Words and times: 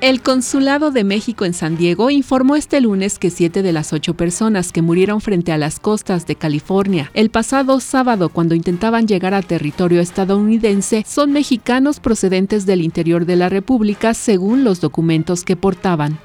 El 0.00 0.22
Consulado 0.22 0.92
de 0.92 1.04
México 1.04 1.44
en 1.44 1.52
San 1.52 1.76
Diego 1.76 2.08
informó 2.08 2.56
este 2.56 2.80
lunes 2.80 3.18
que 3.18 3.28
siete 3.28 3.60
de 3.60 3.74
las 3.74 3.92
ocho 3.92 4.14
personas 4.14 4.72
que 4.72 4.80
murieron 4.80 5.20
frente 5.20 5.52
a 5.52 5.58
las 5.58 5.78
costas 5.78 6.26
de 6.26 6.36
California 6.36 7.10
el 7.12 7.28
pasado 7.28 7.80
sábado 7.80 8.30
cuando 8.30 8.54
intentaban 8.54 9.06
llegar 9.06 9.34
a 9.34 9.42
territorio 9.42 10.00
estadounidense 10.00 11.04
son 11.06 11.32
mexicanos 11.32 12.00
procedentes 12.00 12.64
del 12.64 12.80
interior 12.80 13.26
de 13.26 13.36
la 13.36 13.50
República 13.50 14.14
según 14.14 14.64
los 14.64 14.80
documentos 14.80 15.44
que 15.44 15.56
portaban. 15.56 16.18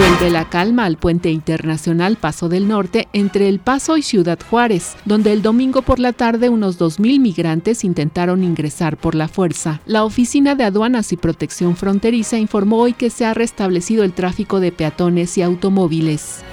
Vuelve 0.00 0.30
la 0.30 0.48
calma 0.48 0.86
al 0.86 0.96
puente 0.96 1.30
internacional 1.30 2.16
Paso 2.16 2.48
del 2.48 2.66
Norte 2.66 3.08
entre 3.12 3.50
El 3.50 3.58
Paso 3.58 3.98
y 3.98 4.02
Ciudad 4.02 4.38
Juárez, 4.48 4.96
donde 5.04 5.30
el 5.30 5.42
domingo 5.42 5.82
por 5.82 5.98
la 5.98 6.14
tarde 6.14 6.48
unos 6.48 6.80
2.000 6.80 7.20
migrantes 7.20 7.84
intentaron 7.84 8.42
ingresar 8.42 8.96
por 8.96 9.14
la 9.14 9.28
fuerza. 9.28 9.82
La 9.84 10.04
Oficina 10.04 10.54
de 10.54 10.64
Aduanas 10.64 11.12
y 11.12 11.18
Protección 11.18 11.76
Fronteriza 11.76 12.38
informó 12.38 12.78
hoy 12.78 12.94
que 12.94 13.10
se 13.10 13.26
ha 13.26 13.34
restablecido 13.34 14.02
el 14.02 14.14
tráfico 14.14 14.58
de 14.58 14.72
peatones 14.72 15.36
y 15.36 15.42
automóviles. 15.42 16.44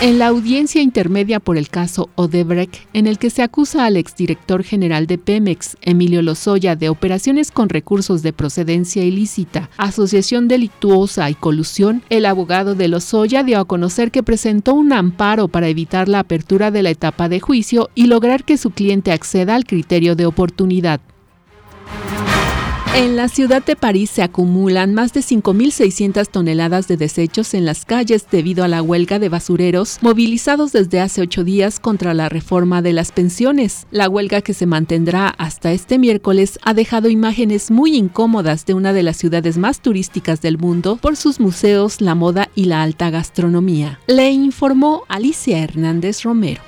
En 0.00 0.20
la 0.20 0.28
audiencia 0.28 0.80
intermedia 0.80 1.40
por 1.40 1.58
el 1.58 1.70
caso 1.70 2.08
Odebrecht, 2.14 2.86
en 2.92 3.08
el 3.08 3.18
que 3.18 3.30
se 3.30 3.42
acusa 3.42 3.84
al 3.84 3.96
exdirector 3.96 4.62
general 4.62 5.08
de 5.08 5.18
Pemex, 5.18 5.76
Emilio 5.82 6.22
Lozoya, 6.22 6.76
de 6.76 6.88
operaciones 6.88 7.50
con 7.50 7.68
recursos 7.68 8.22
de 8.22 8.32
procedencia 8.32 9.02
ilícita, 9.02 9.70
asociación 9.76 10.46
delictuosa 10.46 11.28
y 11.30 11.34
colusión, 11.34 12.04
el 12.10 12.26
abogado 12.26 12.76
de 12.76 12.86
Lozoya 12.86 13.42
dio 13.42 13.58
a 13.58 13.64
conocer 13.64 14.12
que 14.12 14.22
presentó 14.22 14.72
un 14.74 14.92
amparo 14.92 15.48
para 15.48 15.66
evitar 15.66 16.08
la 16.08 16.20
apertura 16.20 16.70
de 16.70 16.84
la 16.84 16.90
etapa 16.90 17.28
de 17.28 17.40
juicio 17.40 17.90
y 17.96 18.06
lograr 18.06 18.44
que 18.44 18.56
su 18.56 18.70
cliente 18.70 19.10
acceda 19.10 19.56
al 19.56 19.64
criterio 19.64 20.14
de 20.14 20.26
oportunidad. 20.26 21.00
En 22.94 23.16
la 23.16 23.28
ciudad 23.28 23.64
de 23.64 23.76
París 23.76 24.10
se 24.10 24.22
acumulan 24.22 24.92
más 24.94 25.12
de 25.12 25.20
5.600 25.20 26.26
toneladas 26.28 26.88
de 26.88 26.96
desechos 26.96 27.54
en 27.54 27.64
las 27.64 27.84
calles 27.84 28.26
debido 28.28 28.64
a 28.64 28.68
la 28.68 28.82
huelga 28.82 29.18
de 29.18 29.28
basureros 29.28 29.98
movilizados 30.00 30.72
desde 30.72 31.00
hace 31.00 31.20
ocho 31.20 31.44
días 31.44 31.78
contra 31.78 32.12
la 32.14 32.28
reforma 32.28 32.82
de 32.82 32.92
las 32.92 33.12
pensiones. 33.12 33.86
La 33.90 34.08
huelga 34.08 34.40
que 34.40 34.54
se 34.54 34.66
mantendrá 34.66 35.28
hasta 35.28 35.72
este 35.72 35.98
miércoles 35.98 36.58
ha 36.62 36.74
dejado 36.74 37.08
imágenes 37.08 37.70
muy 37.70 37.94
incómodas 37.94 38.66
de 38.66 38.74
una 38.74 38.92
de 38.92 39.04
las 39.04 39.16
ciudades 39.18 39.58
más 39.58 39.80
turísticas 39.80 40.40
del 40.40 40.58
mundo 40.58 40.96
por 40.96 41.16
sus 41.16 41.38
museos, 41.38 42.00
la 42.00 42.14
moda 42.14 42.48
y 42.54 42.64
la 42.64 42.82
alta 42.82 43.10
gastronomía. 43.10 44.00
Le 44.06 44.30
informó 44.30 45.04
Alicia 45.08 45.62
Hernández 45.62 46.24
Romero. 46.24 46.67